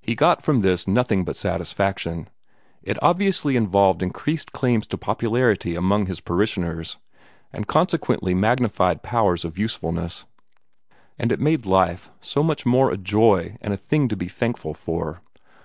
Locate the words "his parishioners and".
6.06-7.66